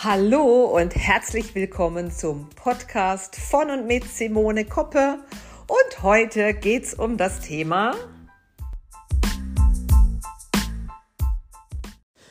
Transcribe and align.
Hallo 0.00 0.66
und 0.66 0.94
herzlich 0.94 1.56
willkommen 1.56 2.12
zum 2.12 2.48
Podcast 2.50 3.34
von 3.34 3.68
und 3.68 3.88
mit 3.88 4.04
Simone 4.04 4.64
Koppe. 4.64 5.18
Und 5.66 6.02
heute 6.04 6.54
geht 6.54 6.84
es 6.84 6.94
um 6.94 7.16
das 7.16 7.40
Thema. 7.40 7.96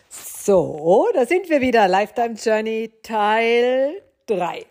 So, 0.10 1.10
da 1.14 1.26
sind 1.26 1.50
wir 1.50 1.60
wieder. 1.60 1.90
Lifetime 1.90 2.36
Journey 2.36 2.94
Teil 3.04 4.02
3. 4.28 4.66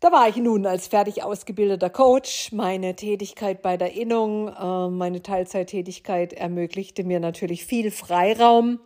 Da 0.00 0.10
war 0.10 0.26
ich 0.26 0.36
nun 0.36 0.64
als 0.64 0.86
fertig 0.86 1.22
ausgebildeter 1.22 1.90
Coach. 1.90 2.50
Meine 2.52 2.96
Tätigkeit 2.96 3.60
bei 3.60 3.76
der 3.76 3.92
Innung, 3.92 4.48
äh, 4.48 4.88
meine 4.88 5.22
Teilzeittätigkeit 5.22 6.32
ermöglichte 6.32 7.04
mir 7.04 7.20
natürlich 7.20 7.66
viel 7.66 7.90
Freiraum 7.90 8.80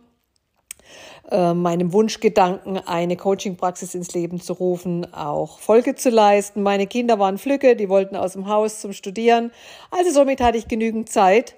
äh, 1.31 1.53
meinem 1.53 1.93
Wunschgedanken, 1.93 2.77
eine 2.77 3.17
Coachingpraxis 3.17 3.95
ins 3.95 4.13
Leben 4.13 4.39
zu 4.39 4.53
rufen, 4.53 5.11
auch 5.13 5.59
Folge 5.59 5.95
zu 5.95 6.09
leisten. 6.09 6.63
Meine 6.63 6.87
Kinder 6.87 7.19
waren 7.19 7.37
Flücke, 7.37 7.75
die 7.75 7.89
wollten 7.89 8.15
aus 8.15 8.33
dem 8.33 8.47
Haus 8.47 8.81
zum 8.81 8.93
Studieren. 8.93 9.51
Also 9.91 10.11
somit 10.11 10.41
hatte 10.41 10.57
ich 10.57 10.67
genügend 10.67 11.09
Zeit, 11.09 11.55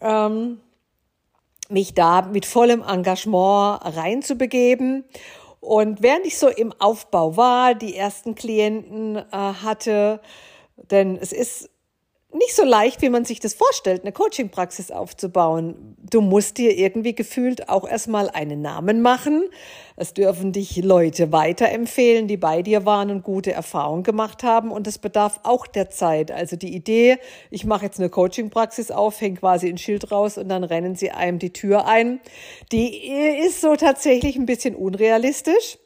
ähm, 0.00 0.60
mich 1.68 1.94
da 1.94 2.22
mit 2.22 2.46
vollem 2.46 2.82
Engagement 2.82 3.80
reinzubegeben. 3.84 5.04
Und 5.60 6.02
während 6.02 6.26
ich 6.26 6.38
so 6.38 6.48
im 6.48 6.72
Aufbau 6.78 7.36
war, 7.36 7.74
die 7.74 7.94
ersten 7.94 8.34
Klienten 8.34 9.16
äh, 9.16 9.22
hatte, 9.30 10.20
denn 10.90 11.16
es 11.16 11.32
ist 11.32 11.70
nicht 12.32 12.54
so 12.54 12.64
leicht, 12.64 13.02
wie 13.02 13.08
man 13.08 13.24
sich 13.24 13.40
das 13.40 13.54
vorstellt, 13.54 14.02
eine 14.02 14.12
Coaching-Praxis 14.12 14.92
aufzubauen. 14.92 15.96
Du 16.10 16.20
musst 16.20 16.58
dir 16.58 16.76
irgendwie 16.76 17.14
gefühlt 17.14 17.68
auch 17.68 17.88
erstmal 17.88 18.30
einen 18.30 18.62
Namen 18.62 19.02
machen. 19.02 19.48
Es 19.96 20.14
dürfen 20.14 20.52
dich 20.52 20.76
Leute 20.76 21.32
weiterempfehlen, 21.32 22.28
die 22.28 22.36
bei 22.36 22.62
dir 22.62 22.86
waren 22.86 23.10
und 23.10 23.24
gute 23.24 23.52
Erfahrungen 23.52 24.04
gemacht 24.04 24.44
haben. 24.44 24.70
Und 24.70 24.86
das 24.86 24.98
bedarf 24.98 25.40
auch 25.42 25.66
der 25.66 25.90
Zeit. 25.90 26.30
Also 26.30 26.54
die 26.54 26.72
Idee, 26.74 27.18
ich 27.50 27.64
mache 27.64 27.86
jetzt 27.86 27.98
eine 27.98 28.10
Coaching-Praxis 28.10 28.92
auf, 28.92 29.20
hänge 29.20 29.40
quasi 29.40 29.68
ein 29.68 29.78
Schild 29.78 30.12
raus 30.12 30.38
und 30.38 30.48
dann 30.48 30.62
rennen 30.62 30.94
sie 30.94 31.10
einem 31.10 31.40
die 31.40 31.52
Tür 31.52 31.86
ein, 31.86 32.20
die 32.70 33.08
ist 33.44 33.60
so 33.60 33.74
tatsächlich 33.74 34.36
ein 34.36 34.46
bisschen 34.46 34.76
unrealistisch. 34.76 35.78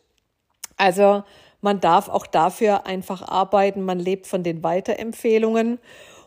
Also 0.77 1.23
man 1.65 1.81
darf 1.81 2.11
auch 2.11 2.27
dafür 2.27 2.85
einfach 2.85 3.27
arbeiten. 3.27 3.81
Man 3.81 3.99
lebt 3.99 4.27
von 4.27 4.43
den 4.43 4.63
Weiterempfehlungen. 4.63 5.79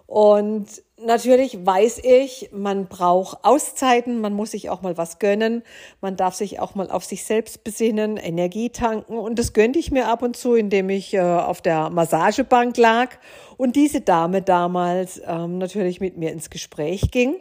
Und 0.08 0.67
natürlich 0.97 1.66
weiß 1.66 2.00
ich, 2.02 2.50
man 2.53 2.88
braucht 2.88 3.44
Auszeiten, 3.44 4.22
man 4.22 4.33
muss 4.33 4.52
sich 4.52 4.69
auch 4.69 4.81
mal 4.81 4.97
was 4.97 5.19
gönnen, 5.19 5.64
man 5.99 6.16
darf 6.16 6.33
sich 6.33 6.61
auch 6.61 6.75
mal 6.75 6.89
auf 6.89 7.03
sich 7.03 7.25
selbst 7.25 7.66
besinnen, 7.66 8.16
Energie 8.16 8.69
tanken. 8.69 9.17
Und 9.17 9.38
das 9.38 9.52
gönnte 9.52 9.80
ich 9.80 9.91
mir 9.91 10.08
ab 10.08 10.22
und 10.22 10.38
zu, 10.38 10.55
indem 10.55 10.89
ich 10.89 11.14
äh, 11.14 11.19
auf 11.19 11.61
der 11.61 11.89
Massagebank 11.89 12.77
lag 12.77 13.17
und 13.58 13.75
diese 13.75 13.99
Dame 13.99 14.41
damals 14.41 15.22
ähm, 15.27 15.58
natürlich 15.58 15.99
mit 15.99 16.17
mir 16.17 16.31
ins 16.31 16.49
Gespräch 16.49 17.11
ging 17.11 17.36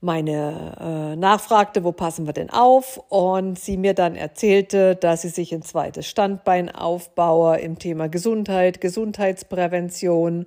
meine 0.00 0.76
äh, 0.80 1.16
nachfragte, 1.16 1.82
wo 1.82 1.92
passen 1.92 2.26
wir 2.26 2.32
denn 2.32 2.50
auf? 2.50 2.98
Und 3.08 3.58
sie 3.58 3.76
mir 3.76 3.94
dann 3.94 4.14
erzählte, 4.14 4.94
dass 4.94 5.22
sie 5.22 5.28
sich 5.28 5.52
ein 5.52 5.62
zweites 5.62 6.06
Standbein 6.06 6.72
aufbaue 6.72 7.58
im 7.58 7.78
Thema 7.78 8.08
Gesundheit, 8.08 8.80
Gesundheitsprävention 8.80 10.46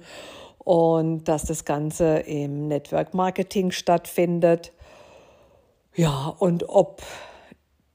und 0.63 1.23
dass 1.25 1.43
das 1.43 1.65
Ganze 1.65 2.19
im 2.19 2.67
Network 2.67 3.13
Marketing 3.13 3.71
stattfindet. 3.71 4.71
Ja, 5.95 6.35
und 6.39 6.69
ob 6.69 7.01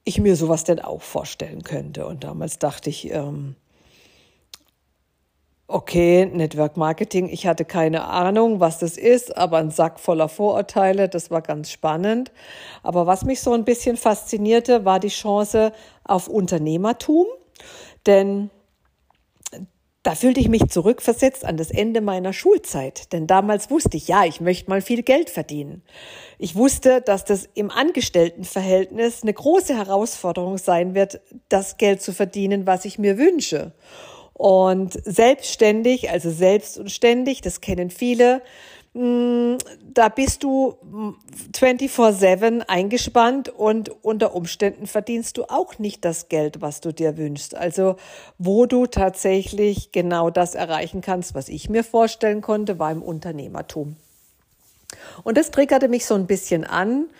ich 0.05 0.21
mir 0.21 0.37
sowas 0.37 0.65
denn 0.65 0.81
auch 0.81 1.03
vorstellen 1.03 1.63
könnte. 1.63 2.07
Und 2.07 2.25
damals 2.25 2.59
dachte 2.59 2.91
ich, 2.91 3.11
ähm, 3.13 3.57
okay, 5.69 6.27
Network 6.27 6.77
Marketing, 6.77 7.29
ich 7.29 7.47
hatte 7.47 7.65
keine 7.65 8.05
Ahnung, 8.05 8.61
was 8.61 8.79
das 8.79 8.97
ist, 8.97 9.37
aber 9.37 9.59
ein 9.59 9.71
Sack 9.71 9.99
voller 9.99 10.29
Vorurteile, 10.29 11.09
das 11.09 11.31
war 11.31 11.43
ganz 11.43 11.71
spannend. 11.71 12.31
Aber 12.83 13.07
was 13.07 13.25
mich 13.25 13.41
so 13.41 13.53
ein 13.53 13.65
bisschen 13.65 13.97
faszinierte, 13.97 14.85
war 14.85 15.01
die 15.01 15.09
Chance 15.09 15.73
auf 16.05 16.29
Unternehmertum. 16.29 17.27
Denn 18.07 18.51
da 20.07 20.15
fühlte 20.15 20.39
ich 20.39 20.49
mich 20.49 20.69
zurückversetzt 20.69 21.45
an 21.45 21.57
das 21.57 21.73
Ende 21.73 22.01
meiner 22.01 22.33
Schulzeit, 22.33 23.13
denn 23.13 23.27
damals 23.27 23.73
wusste 23.73 23.97
ich, 23.97 24.07
ja, 24.07 24.25
ich 24.25 24.41
möchte 24.41 24.71
mal 24.71 24.81
viel 24.81 25.03
Geld 25.03 25.31
verdienen. 25.31 25.83
Ich 26.39 26.55
wusste, 26.55 27.01
dass 27.01 27.25
das 27.25 27.49
im 27.55 27.73
Angestelltenverhältnis 27.73 29.25
eine 29.25 29.33
große 29.33 29.77
Herausforderung 29.77 30.59
sein 30.59 30.95
wird, 30.95 31.19
das 31.49 31.77
Geld 31.77 32.03
zu 32.03 32.13
verdienen, 32.13 32.69
was 32.69 32.85
ich 32.85 33.01
mir 33.01 33.19
wünsche. 33.19 33.73
Und 34.33 34.93
selbstständig, 35.05 36.09
also 36.09 36.31
selbst 36.31 36.79
und 36.79 36.93
ständig, 36.93 37.41
das 37.41 37.61
kennen 37.61 37.91
viele, 37.91 38.43
da 38.99 40.09
bist 40.09 40.43
du 40.43 40.75
24-7 41.53 42.63
eingespannt 42.67 43.51
und 43.51 43.91
unter 44.03 44.35
Umständen 44.35 44.87
verdienst 44.87 45.37
du 45.37 45.45
auch 45.45 45.79
nicht 45.79 46.03
das 46.07 46.31
Geld, 46.31 46.63
was 46.63 46.81
du 46.81 46.93
dir 46.93 47.19
wünschst. 47.19 47.55
Also 47.55 47.97
wo 48.39 48.65
du 48.65 48.87
tatsächlich 48.87 49.93
genau 49.93 50.31
das 50.31 50.55
erreichen 50.55 51.03
kannst, 51.03 51.35
was 51.35 51.51
ich 51.51 51.69
mir 51.69 51.85
vorstellen 51.85 52.41
konnte, 52.41 52.79
war 52.79 52.91
im 52.91 53.03
Unternehmertum. 53.03 53.97
Und 55.25 55.37
das 55.37 55.51
triggerte 55.51 55.89
mich 55.89 56.07
so 56.07 56.15
ein 56.15 56.27
bisschen 56.27 56.65
an, 56.65 57.11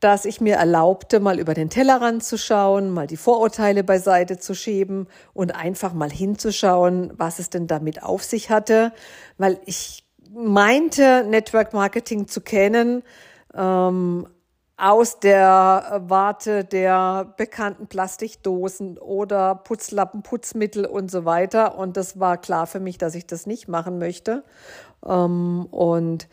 dass 0.00 0.26
ich 0.26 0.42
mir 0.42 0.56
erlaubte, 0.56 1.18
mal 1.18 1.38
über 1.38 1.54
den 1.54 1.70
Tellerrand 1.70 2.24
zu 2.24 2.36
schauen, 2.36 2.90
mal 2.90 3.06
die 3.06 3.16
Vorurteile 3.16 3.84
beiseite 3.84 4.36
zu 4.36 4.52
schieben 4.52 5.06
und 5.32 5.54
einfach 5.54 5.94
mal 5.94 6.10
hinzuschauen, 6.10 7.12
was 7.16 7.38
es 7.38 7.48
denn 7.48 7.68
damit 7.68 8.02
auf 8.02 8.22
sich 8.22 8.50
hatte, 8.50 8.92
weil 9.38 9.58
ich 9.64 10.04
meinte, 10.34 11.24
Network 11.28 11.72
Marketing 11.72 12.26
zu 12.26 12.40
kennen, 12.40 13.02
ähm, 13.54 14.26
aus 14.76 15.20
der 15.20 16.02
Warte 16.08 16.64
der 16.64 17.34
bekannten 17.36 17.86
Plastikdosen 17.86 18.98
oder 18.98 19.54
Putzlappen, 19.54 20.22
Putzmittel 20.22 20.86
und 20.86 21.10
so 21.10 21.24
weiter. 21.24 21.78
Und 21.78 21.96
das 21.96 22.18
war 22.18 22.36
klar 22.36 22.66
für 22.66 22.80
mich, 22.80 22.98
dass 22.98 23.14
ich 23.14 23.26
das 23.26 23.46
nicht 23.46 23.68
machen 23.68 23.98
möchte. 23.98 24.42
Ähm, 25.06 25.66
und 25.70 26.28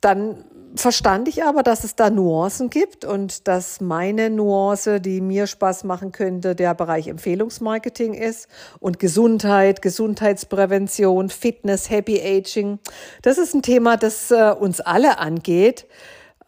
dann 0.00 0.44
verstand 0.74 1.28
ich 1.28 1.44
aber, 1.44 1.62
dass 1.62 1.84
es 1.84 1.96
da 1.96 2.10
Nuancen 2.10 2.70
gibt 2.70 3.04
und 3.04 3.48
dass 3.48 3.80
meine 3.80 4.30
Nuance, 4.30 5.00
die 5.00 5.20
mir 5.20 5.46
Spaß 5.46 5.84
machen 5.84 6.12
könnte, 6.12 6.54
der 6.54 6.74
Bereich 6.74 7.08
Empfehlungsmarketing 7.08 8.14
ist 8.14 8.48
und 8.78 8.98
Gesundheit, 8.98 9.82
Gesundheitsprävention, 9.82 11.30
Fitness, 11.30 11.90
Happy 11.90 12.20
Aging. 12.20 12.78
Das 13.22 13.38
ist 13.38 13.54
ein 13.54 13.62
Thema, 13.62 13.96
das 13.96 14.30
äh, 14.30 14.52
uns 14.58 14.80
alle 14.80 15.18
angeht. 15.18 15.86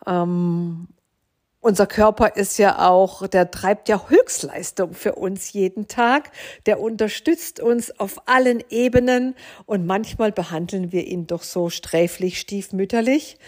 Ähm, 0.06 0.88
unser 1.64 1.86
Körper 1.86 2.34
ist 2.34 2.58
ja 2.58 2.88
auch, 2.88 3.28
der 3.28 3.52
treibt 3.52 3.88
ja 3.88 4.08
Höchstleistung 4.08 4.94
für 4.94 5.14
uns 5.14 5.52
jeden 5.52 5.86
Tag. 5.86 6.32
Der 6.66 6.80
unterstützt 6.80 7.60
uns 7.60 8.00
auf 8.00 8.26
allen 8.26 8.64
Ebenen 8.68 9.36
und 9.64 9.86
manchmal 9.86 10.32
behandeln 10.32 10.90
wir 10.90 11.06
ihn 11.06 11.28
doch 11.28 11.44
so 11.44 11.70
sträflich, 11.70 12.40
stiefmütterlich. 12.40 13.38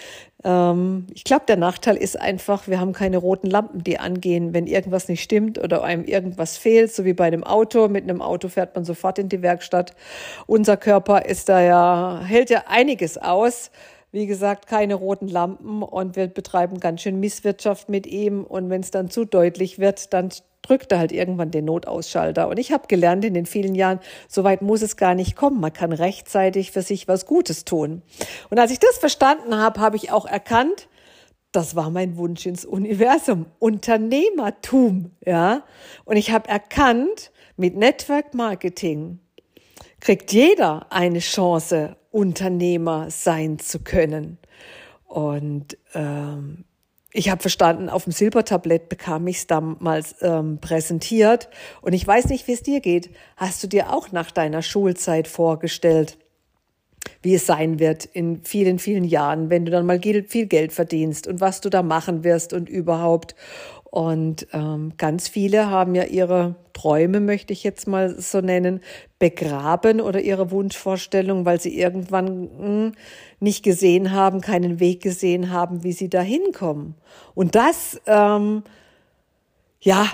Ähm, 0.45 1.07
ich 1.15 1.25
glaube, 1.25 1.45
der 1.49 1.57
Nachteil 1.57 1.97
ist 1.97 2.21
einfach, 2.21 2.69
wir 2.69 2.79
haben 2.79 2.93
keine 2.93 3.17
roten 3.17 3.49
Lampen, 3.49 3.83
die 3.83 3.99
angehen, 3.99 4.53
wenn 4.53 4.67
irgendwas 4.67 5.09
nicht 5.09 5.23
stimmt 5.23 5.59
oder 5.59 5.83
einem 5.83 6.05
irgendwas 6.05 6.59
fehlt, 6.59 6.93
so 6.93 7.05
wie 7.05 7.15
bei 7.15 7.25
einem 7.25 7.45
Auto. 7.45 7.89
Mit 7.89 8.05
einem 8.05 8.21
Auto 8.21 8.49
fährt 8.49 8.75
man 8.75 8.85
sofort 8.85 9.19
in 9.19 9.29
die 9.29 9.43
Werkstatt. 9.43 9.95
Unser 10.47 10.77
Körper 10.77 11.25
ist 11.25 11.49
da 11.49 11.61
ja, 11.61 12.21
hält 12.25 12.51
ja 12.51 12.65
einiges 12.69 13.19
aus 13.19 13.71
wie 14.15 14.27
gesagt, 14.27 14.69
keine 14.69 14.95
roten 14.95 15.27
Lampen 15.27 15.83
und 15.83 16.15
wir 16.15 16.29
betreiben 16.29 16.79
ganz 16.79 17.03
schön 17.03 17.19
Misswirtschaft 17.19 17.89
mit 17.89 18.07
ihm. 18.07 18.45
Und 18.45 18.71
wenn 18.71 18.81
es 18.81 18.93
dann 18.93 19.11
zu 19.11 19.25
deutlich 19.25 19.81
wird, 19.81 20.13
dann 20.15 20.29
drückt 20.63 20.93
er 20.93 21.01
halt 21.01 21.11
irgendwann 21.11 21.51
den 21.51 21.65
Notausschalter. 21.65 22.47
Und 22.47 22.59
ich 22.61 22.71
habe 22.71 22.87
gelernt 22.87 23.25
in 23.25 23.35
den 23.35 23.45
vielen 23.45 23.75
Jahren, 23.75 23.99
so 24.29 24.45
weit 24.45 24.63
muss 24.63 24.83
es 24.83 24.97
gar 24.97 25.17
nicht 25.17 25.35
kommen. 25.35 25.61
Man 25.61 25.73
kann 25.73 25.93
rechtzeitig 25.93 26.71
für 26.71 26.83
sich 26.83 27.09
was 27.09 27.27
Gutes 27.27 27.65
tun. 27.65 28.03
Und 28.51 28.61
als 28.61 28.71
ich 28.71 28.79
das 28.79 28.99
verstanden 28.99 29.57
habe, 29.57 29.81
habe 29.81 29.97
ich 29.97 30.13
auch 30.13 30.27
erkannt, 30.27 30.89
das 31.51 31.75
war 31.75 31.91
mein 31.91 32.17
Wunsch 32.17 32.47
ins 32.47 32.65
Universum, 32.65 33.47
Unternehmertum, 33.59 35.11
ja. 35.27 35.65
Und 36.05 36.17
ich 36.17 36.31
habe 36.31 36.49
erkannt, 36.49 37.33
mit 37.57 37.77
Network 37.77 38.33
Marketing 38.35 39.19
kriegt 40.05 40.35
jeder 40.35 40.93
eine 40.93 41.21
Chance, 41.21 41.97
Unternehmer 42.11 43.11
sein 43.11 43.59
zu 43.59 43.79
können. 43.79 44.37
Und 45.07 45.79
ähm, 45.95 46.67
ich 47.11 47.31
habe 47.31 47.41
verstanden, 47.41 47.89
auf 47.89 48.05
dem 48.05 48.13
Silbertablett 48.13 48.91
bekam 48.91 49.27
ich 49.29 49.39
es 49.39 49.47
damals 49.47 50.17
ähm, 50.21 50.59
präsentiert. 50.61 51.49
Und 51.81 51.95
ich 51.95 52.07
weiß 52.07 52.27
nicht, 52.27 52.47
wie 52.47 52.53
es 52.53 52.63
dir 52.63 52.81
geht. 52.81 53.11
Hast 53.39 53.63
du 53.63 53.67
dir 53.67 53.95
auch 53.95 54.13
nach 54.13 54.31
deiner 54.31 54.61
Schulzeit 54.61 55.27
vorgestellt, 55.27 56.19
wie 57.23 57.35
es 57.35 57.47
sein 57.47 57.79
wird 57.79 58.05
in 58.05 58.45
vielen, 58.45 58.79
vielen 58.79 59.05
Jahren, 59.05 59.49
wenn 59.49 59.65
du 59.65 59.73
dann 59.73 59.87
mal 59.87 60.03
viel 60.03 60.47
Geld 60.47 60.73
verdienst 60.73 61.27
und 61.27 61.41
was 61.41 61.63
du 61.63 61.71
da 61.71 61.83
machen 61.83 62.25
wirst 62.25 62.53
und 62.53 62.69
überhaupt. 62.69 63.35
Und 63.95 64.49
ähm, 64.53 64.95
ganz 64.97 65.29
viele 65.29 65.71
haben 65.71 65.95
ja 65.95 66.03
ihre 66.03 66.57
Träume, 66.73 67.21
möchte 67.21 67.53
ich 67.53 67.63
jetzt 67.63 67.87
mal 67.87 68.21
so 68.21 68.41
nennen, 68.41 68.81
begraben 69.21 70.01
oder 70.01 70.21
ihre 70.21 70.51
Wunschvorstellung, 70.51 71.45
weil 71.45 71.61
sie 71.61 71.79
irgendwann 71.79 72.43
mh, 72.43 72.59
hm, 72.59 72.93
nicht 73.39 73.63
gesehen 73.63 74.11
haben, 74.11 74.41
keinen 74.41 74.81
Weg 74.81 75.01
gesehen 75.01 75.53
haben, 75.53 75.85
wie 75.85 75.93
sie 75.93 76.11
da 76.11 76.21
hinkommen. 76.23 76.97
Und 77.37 77.55
das, 77.55 78.01
ähm, 78.09 78.65
ja, 79.81 80.09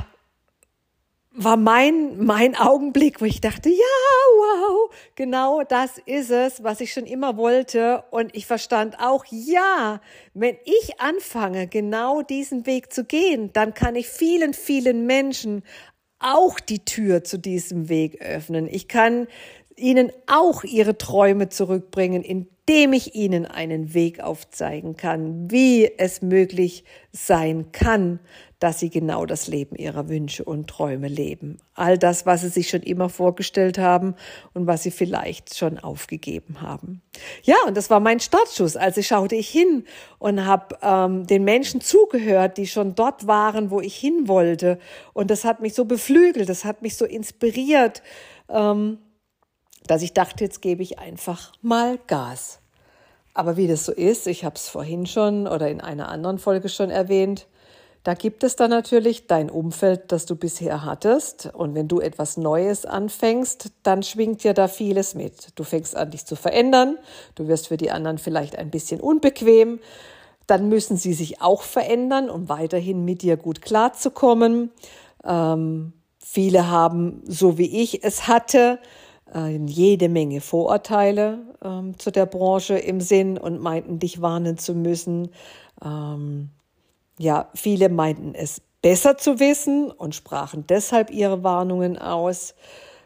war 1.32 1.56
mein, 1.56 2.24
mein 2.24 2.56
Augenblick, 2.56 3.20
wo 3.20 3.24
ich 3.24 3.40
dachte, 3.40 3.68
ja, 3.68 3.76
wow, 3.76 4.90
genau 5.14 5.62
das 5.62 5.98
ist 6.04 6.30
es, 6.30 6.62
was 6.64 6.80
ich 6.80 6.92
schon 6.92 7.06
immer 7.06 7.36
wollte. 7.36 8.04
Und 8.10 8.34
ich 8.34 8.46
verstand 8.46 8.96
auch, 8.98 9.24
ja, 9.30 10.00
wenn 10.34 10.56
ich 10.64 11.00
anfange, 11.00 11.68
genau 11.68 12.22
diesen 12.22 12.66
Weg 12.66 12.92
zu 12.92 13.04
gehen, 13.04 13.52
dann 13.52 13.74
kann 13.74 13.94
ich 13.94 14.08
vielen, 14.08 14.54
vielen 14.54 15.06
Menschen 15.06 15.62
auch 16.18 16.58
die 16.58 16.84
Tür 16.84 17.22
zu 17.22 17.38
diesem 17.38 17.88
Weg 17.88 18.20
öffnen. 18.20 18.66
Ich 18.68 18.88
kann 18.88 19.28
ihnen 19.76 20.12
auch 20.26 20.64
ihre 20.64 20.98
Träume 20.98 21.48
zurückbringen, 21.48 22.22
indem 22.22 22.92
ich 22.92 23.14
ihnen 23.14 23.46
einen 23.46 23.94
Weg 23.94 24.20
aufzeigen 24.20 24.96
kann, 24.96 25.50
wie 25.50 25.90
es 25.96 26.22
möglich 26.22 26.84
sein 27.12 27.72
kann, 27.72 28.20
dass 28.60 28.78
sie 28.78 28.90
genau 28.90 29.26
das 29.26 29.48
Leben 29.48 29.74
ihrer 29.74 30.08
Wünsche 30.08 30.44
und 30.44 30.68
Träume 30.68 31.08
leben. 31.08 31.58
All 31.74 31.96
das, 31.98 32.26
was 32.26 32.42
sie 32.42 32.48
sich 32.48 32.68
schon 32.68 32.82
immer 32.82 33.08
vorgestellt 33.08 33.78
haben 33.78 34.14
und 34.52 34.66
was 34.66 34.82
sie 34.82 34.90
vielleicht 34.90 35.56
schon 35.56 35.78
aufgegeben 35.78 36.60
haben. 36.60 37.00
Ja, 37.42 37.56
und 37.66 37.76
das 37.76 37.88
war 37.88 38.00
mein 38.00 38.20
Startschuss. 38.20 38.76
Also 38.76 39.00
schaute 39.00 39.34
ich 39.34 39.48
hin 39.48 39.84
und 40.18 40.44
habe 40.44 40.76
ähm, 40.82 41.26
den 41.26 41.42
Menschen 41.42 41.80
zugehört, 41.80 42.58
die 42.58 42.66
schon 42.66 42.94
dort 42.94 43.26
waren, 43.26 43.70
wo 43.70 43.80
ich 43.80 43.96
hin 43.96 44.28
wollte. 44.28 44.78
Und 45.14 45.30
das 45.30 45.44
hat 45.44 45.60
mich 45.60 45.74
so 45.74 45.86
beflügelt, 45.86 46.48
das 46.48 46.66
hat 46.66 46.82
mich 46.82 46.96
so 46.98 47.06
inspiriert. 47.06 48.02
Ähm, 48.50 48.98
dass 49.86 50.02
ich 50.02 50.12
dachte, 50.12 50.44
jetzt 50.44 50.60
gebe 50.60 50.82
ich 50.82 50.98
einfach 50.98 51.52
mal 51.62 51.98
Gas. 52.06 52.60
Aber 53.32 53.56
wie 53.56 53.66
das 53.66 53.86
so 53.86 53.92
ist, 53.92 54.26
ich 54.26 54.44
habe 54.44 54.56
es 54.56 54.68
vorhin 54.68 55.06
schon 55.06 55.48
oder 55.48 55.70
in 55.70 55.80
einer 55.80 56.10
anderen 56.10 56.38
Folge 56.38 56.68
schon 56.68 56.90
erwähnt, 56.90 57.46
da 58.02 58.14
gibt 58.14 58.44
es 58.44 58.56
dann 58.56 58.70
natürlich 58.70 59.26
dein 59.26 59.50
Umfeld, 59.50 60.10
das 60.10 60.24
du 60.24 60.34
bisher 60.34 60.84
hattest. 60.84 61.50
Und 61.52 61.74
wenn 61.74 61.86
du 61.86 62.00
etwas 62.00 62.38
Neues 62.38 62.86
anfängst, 62.86 63.72
dann 63.82 64.02
schwingt 64.02 64.42
dir 64.42 64.54
da 64.54 64.68
vieles 64.68 65.14
mit. 65.14 65.48
Du 65.54 65.64
fängst 65.64 65.94
an, 65.94 66.10
dich 66.10 66.24
zu 66.24 66.34
verändern. 66.34 66.96
Du 67.34 67.46
wirst 67.46 67.68
für 67.68 67.76
die 67.76 67.90
anderen 67.90 68.16
vielleicht 68.16 68.56
ein 68.56 68.70
bisschen 68.70 69.00
unbequem. 69.00 69.80
Dann 70.46 70.70
müssen 70.70 70.96
sie 70.96 71.12
sich 71.12 71.42
auch 71.42 71.62
verändern, 71.62 72.30
um 72.30 72.48
weiterhin 72.48 73.04
mit 73.04 73.20
dir 73.20 73.36
gut 73.36 73.60
klarzukommen. 73.60 74.70
Ähm, 75.22 75.92
viele 76.18 76.70
haben, 76.70 77.22
so 77.26 77.58
wie 77.58 77.82
ich 77.82 78.02
es 78.02 78.26
hatte, 78.26 78.78
äh, 79.34 79.56
jede 79.66 80.08
Menge 80.08 80.40
Vorurteile 80.40 81.40
ähm, 81.62 81.98
zu 81.98 82.10
der 82.10 82.24
Branche 82.24 82.78
im 82.78 83.02
Sinn 83.02 83.36
und 83.36 83.60
meinten, 83.60 83.98
dich 83.98 84.22
warnen 84.22 84.56
zu 84.56 84.74
müssen. 84.74 85.28
Ähm, 85.84 86.48
ja, 87.20 87.50
viele 87.54 87.90
meinten 87.90 88.34
es 88.34 88.62
besser 88.80 89.18
zu 89.18 89.38
wissen 89.38 89.90
und 89.90 90.14
sprachen 90.14 90.64
deshalb 90.66 91.10
ihre 91.10 91.44
Warnungen 91.44 91.98
aus. 91.98 92.54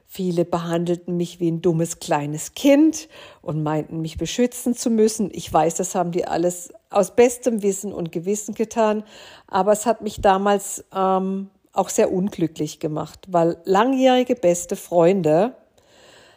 Viele 0.07 0.45
behandelten 0.45 1.17
mich 1.17 1.41
wie 1.41 1.51
ein 1.51 1.63
dummes 1.63 1.99
kleines 1.99 2.53
Kind 2.53 3.09
und 3.43 3.65
meinten, 3.65 4.01
mich 4.01 4.17
beschützen 4.17 4.77
zu 4.77 4.89
müssen. 4.89 5.31
Ich 5.33 5.53
weiß, 5.53 5.75
das 5.75 5.97
haben 5.97 6.13
die 6.13 6.27
alles 6.27 6.73
aus 6.91 7.17
bestem 7.17 7.63
Wissen 7.63 7.93
und 7.93 8.13
Gewissen 8.13 8.55
getan, 8.55 9.03
aber 9.49 9.73
es 9.73 9.85
hat 9.85 10.01
mich 10.01 10.21
damals 10.21 10.85
ähm, 10.95 11.51
auch 11.73 11.89
sehr 11.89 12.13
unglücklich 12.13 12.79
gemacht, 12.79 13.27
weil 13.29 13.57
langjährige 13.65 14.37
beste 14.37 14.77
Freunde 14.77 15.57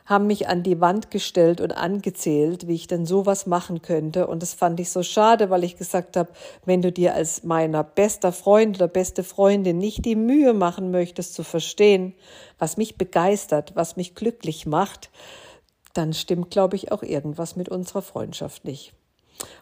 haben 0.07 0.25
mich 0.25 0.47
an 0.47 0.63
die 0.63 0.79
Wand 0.79 1.11
gestellt 1.11 1.59
und 1.59 1.73
angezählt, 1.73 2.65
wie 2.67 2.75
ich 2.75 2.87
denn 2.87 3.05
sowas 3.05 3.45
machen 3.45 3.81
könnte. 3.81 4.25
Und 4.27 4.41
das 4.41 4.53
fand 4.53 4.79
ich 4.79 4.89
so 4.89 5.03
schade, 5.03 5.49
weil 5.49 5.65
ich 5.65 5.75
gesagt 5.75 6.15
habe, 6.15 6.31
wenn 6.65 6.81
du 6.81 6.93
dir 6.93 7.13
als 7.13 7.43
meiner 7.43 7.83
bester 7.83 8.31
Freund 8.31 8.77
oder 8.77 8.87
beste 8.87 9.23
Freundin 9.23 9.77
nicht 9.77 10.05
die 10.05 10.15
Mühe 10.15 10.53
machen 10.53 10.91
möchtest 10.91 11.33
zu 11.33 11.43
verstehen, 11.43 12.13
was 12.57 12.77
mich 12.77 12.97
begeistert, 12.97 13.73
was 13.75 13.97
mich 13.97 14.15
glücklich 14.15 14.65
macht, 14.65 15.11
dann 15.93 16.13
stimmt, 16.13 16.51
glaube 16.51 16.77
ich, 16.77 16.93
auch 16.93 17.03
irgendwas 17.03 17.57
mit 17.57 17.67
unserer 17.67 18.01
Freundschaft 18.01 18.63
nicht. 18.63 18.93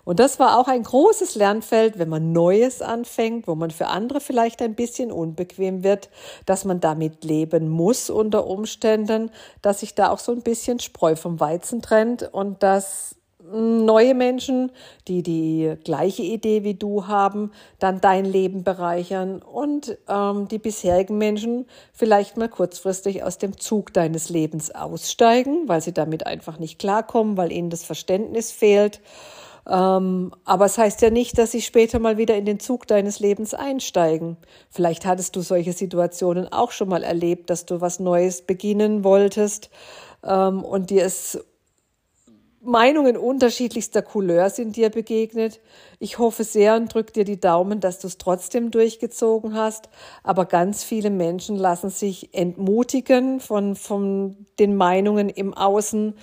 Und 0.03 0.19
das 0.19 0.39
war 0.39 0.59
auch 0.59 0.67
ein 0.67 0.83
großes 0.83 1.35
Lernfeld, 1.35 1.97
wenn 1.97 2.09
man 2.09 2.31
Neues 2.31 2.81
anfängt, 2.81 3.47
wo 3.47 3.55
man 3.55 3.71
für 3.71 3.87
andere 3.87 4.21
vielleicht 4.21 4.61
ein 4.61 4.75
bisschen 4.75 5.11
unbequem 5.11 5.83
wird, 5.83 6.09
dass 6.45 6.65
man 6.65 6.79
damit 6.79 7.23
leben 7.23 7.69
muss 7.69 8.09
unter 8.09 8.47
Umständen, 8.47 9.31
dass 9.61 9.79
sich 9.79 9.95
da 9.95 10.09
auch 10.09 10.19
so 10.19 10.31
ein 10.31 10.41
bisschen 10.41 10.79
Spreu 10.79 11.15
vom 11.15 11.39
Weizen 11.39 11.81
trennt 11.81 12.29
und 12.33 12.61
dass 12.63 13.15
neue 13.51 14.15
Menschen, 14.15 14.71
die 15.07 15.21
die 15.21 15.75
gleiche 15.83 16.23
Idee 16.23 16.63
wie 16.63 16.73
du 16.73 17.07
haben, 17.07 17.51
dann 17.79 18.01
dein 18.01 18.25
Leben 18.25 18.63
bereichern 18.63 19.41
und 19.41 19.97
ähm, 20.07 20.47
die 20.47 20.57
bisherigen 20.57 21.17
Menschen 21.17 21.65
vielleicht 21.93 22.37
mal 22.37 22.49
kurzfristig 22.49 23.23
aus 23.23 23.37
dem 23.37 23.57
Zug 23.57 23.93
deines 23.93 24.29
Lebens 24.29 24.73
aussteigen, 24.73 25.67
weil 25.67 25.81
sie 25.81 25.93
damit 25.93 26.25
einfach 26.25 26.59
nicht 26.59 26.79
klarkommen, 26.79 27.37
weil 27.37 27.51
ihnen 27.51 27.69
das 27.69 27.83
Verständnis 27.83 28.51
fehlt 28.51 28.99
ähm, 29.69 30.31
aber 30.43 30.65
es 30.65 30.77
heißt 30.77 31.01
ja 31.01 31.09
nicht, 31.09 31.37
dass 31.37 31.51
sie 31.51 31.61
später 31.61 31.99
mal 31.99 32.17
wieder 32.17 32.35
in 32.35 32.45
den 32.45 32.59
Zug 32.59 32.87
deines 32.87 33.19
Lebens 33.19 33.53
einsteigen. 33.53 34.37
Vielleicht 34.69 35.05
hattest 35.05 35.35
du 35.35 35.41
solche 35.41 35.73
Situationen 35.73 36.51
auch 36.51 36.71
schon 36.71 36.89
mal 36.89 37.03
erlebt, 37.03 37.49
dass 37.49 37.65
du 37.65 37.81
was 37.81 37.99
Neues 37.99 38.43
beginnen 38.43 39.03
wolltest 39.03 39.69
ähm, 40.23 40.63
und 40.63 40.89
dir 40.89 41.05
es 41.05 41.39
Meinungen 42.65 43.15
unterschiedlichster 43.15 44.01
Couleur 44.01 44.49
sind 44.49 44.75
dir 44.75 44.89
begegnet. 44.89 45.59
Ich 45.99 46.17
hoffe 46.17 46.43
sehr 46.43 46.75
und 46.75 46.91
drück 46.93 47.13
dir 47.13 47.23
die 47.23 47.39
Daumen, 47.39 47.79
dass 47.79 47.99
du 47.99 48.07
es 48.07 48.17
trotzdem 48.17 48.71
durchgezogen 48.71 49.53
hast. 49.53 49.89
Aber 50.23 50.45
ganz 50.45 50.83
viele 50.83 51.11
Menschen 51.11 51.57
lassen 51.57 51.91
sich 51.91 52.33
entmutigen 52.33 53.39
von, 53.39 53.75
von 53.75 54.47
den 54.57 54.75
Meinungen 54.75 55.29
im 55.29 55.53
Außen 55.53 56.15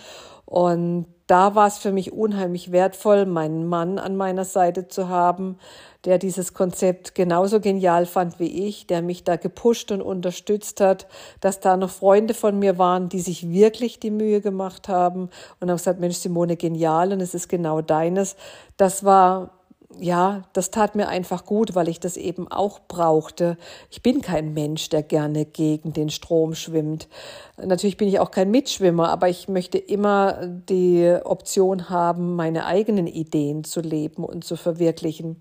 und 0.44 1.06
da 1.26 1.54
war 1.54 1.66
es 1.66 1.78
für 1.78 1.92
mich 1.92 2.12
unheimlich 2.12 2.72
wertvoll, 2.72 3.26
meinen 3.26 3.66
Mann 3.66 3.98
an 3.98 4.16
meiner 4.16 4.44
Seite 4.44 4.88
zu 4.88 5.08
haben, 5.08 5.58
der 6.04 6.18
dieses 6.18 6.52
Konzept 6.52 7.14
genauso 7.14 7.60
genial 7.60 8.06
fand 8.06 8.40
wie 8.40 8.66
ich, 8.66 8.86
der 8.86 9.02
mich 9.02 9.24
da 9.24 9.36
gepusht 9.36 9.92
und 9.92 10.02
unterstützt 10.02 10.80
hat, 10.80 11.06
dass 11.40 11.60
da 11.60 11.76
noch 11.76 11.90
Freunde 11.90 12.34
von 12.34 12.58
mir 12.58 12.76
waren, 12.76 13.08
die 13.08 13.20
sich 13.20 13.50
wirklich 13.50 14.00
die 14.00 14.10
Mühe 14.10 14.40
gemacht 14.40 14.88
haben 14.88 15.30
und 15.60 15.70
haben 15.70 15.76
gesagt, 15.76 16.00
Mensch, 16.00 16.16
Simone, 16.16 16.56
genial 16.56 17.12
und 17.12 17.20
es 17.20 17.34
ist 17.34 17.48
genau 17.48 17.82
deines. 17.82 18.36
Das 18.76 19.04
war 19.04 19.50
ja, 19.98 20.42
das 20.52 20.70
tat 20.70 20.94
mir 20.94 21.08
einfach 21.08 21.44
gut, 21.44 21.74
weil 21.74 21.88
ich 21.88 22.00
das 22.00 22.16
eben 22.16 22.48
auch 22.48 22.80
brauchte. 22.88 23.56
Ich 23.90 24.02
bin 24.02 24.20
kein 24.20 24.54
Mensch, 24.54 24.88
der 24.88 25.02
gerne 25.02 25.44
gegen 25.44 25.92
den 25.92 26.10
Strom 26.10 26.54
schwimmt. 26.54 27.08
Natürlich 27.56 27.96
bin 27.96 28.08
ich 28.08 28.18
auch 28.18 28.30
kein 28.30 28.50
Mitschwimmer, 28.50 29.08
aber 29.10 29.28
ich 29.28 29.48
möchte 29.48 29.78
immer 29.78 30.46
die 30.46 31.16
Option 31.24 31.90
haben, 31.90 32.36
meine 32.36 32.66
eigenen 32.66 33.06
Ideen 33.06 33.64
zu 33.64 33.80
leben 33.80 34.24
und 34.24 34.44
zu 34.44 34.56
verwirklichen. 34.56 35.40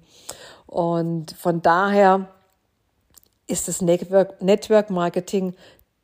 Und 0.67 1.31
von 1.31 1.61
daher 1.61 2.27
ist 3.47 3.67
das 3.67 3.81
Network, 3.81 4.41
Network 4.41 4.89
Marketing 4.89 5.55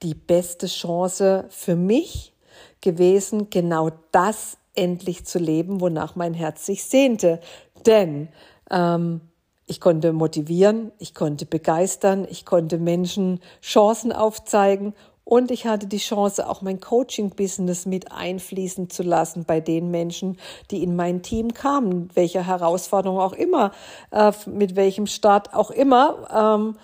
die 0.04 0.14
beste 0.14 0.68
Chance 0.68 1.46
für 1.50 1.76
mich 1.76 2.34
gewesen, 2.82 3.50
genau 3.50 3.92
das 4.12 4.58
endlich 4.78 5.26
zu 5.26 5.40
leben, 5.40 5.82
wonach 5.82 6.16
mein 6.16 6.34
Herz 6.34 6.66
sich 6.66 6.86
sehnte. 6.86 7.40
Denn 7.86 8.30
ähm, 8.72 9.22
ich 9.66 9.82
konnte 9.82 10.14
motivieren, 10.14 10.92
ich 10.98 11.14
konnte 11.14 11.46
begeistern, 11.46 12.26
ich 12.30 12.46
konnte 12.46 12.78
Menschen 12.78 13.42
Chancen 13.62 14.14
aufzeigen 14.14 14.94
und 15.28 15.52
ich 15.52 15.68
hatte 15.68 15.88
die 15.88 15.98
Chance, 15.98 16.48
auch 16.48 16.62
mein 16.62 16.80
Coaching-Business 16.80 17.86
mit 17.86 18.14
einfließen 18.14 18.90
zu 18.90 19.04
lassen 19.04 19.44
bei 19.44 19.60
den 19.60 19.92
Menschen, 19.92 20.38
die 20.72 20.82
in 20.82 20.96
mein 20.96 21.22
Team 21.22 21.54
kamen, 21.54 22.10
welcher 22.14 22.48
Herausforderung 22.48 23.20
auch 23.20 23.34
immer, 23.34 23.74
äh, 24.12 24.32
mit 24.46 24.78
welchem 24.78 25.06
Start 25.06 25.54
auch 25.54 25.70
immer. 25.70 26.30
Ähm, 26.34 26.78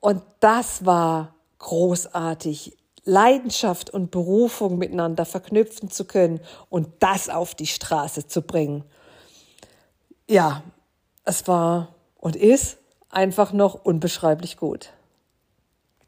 und 0.00 0.22
das 0.40 0.86
war 0.86 1.34
großartig. 1.58 2.78
Leidenschaft 3.04 3.90
und 3.90 4.10
Berufung 4.10 4.78
miteinander 4.78 5.24
verknüpfen 5.24 5.90
zu 5.90 6.04
können 6.04 6.40
und 6.68 6.88
das 7.00 7.28
auf 7.28 7.54
die 7.54 7.66
Straße 7.66 8.26
zu 8.26 8.42
bringen. 8.42 8.84
Ja, 10.28 10.62
es 11.24 11.48
war 11.48 11.94
und 12.16 12.36
ist 12.36 12.78
einfach 13.10 13.52
noch 13.52 13.84
unbeschreiblich 13.84 14.56
gut. 14.56 14.90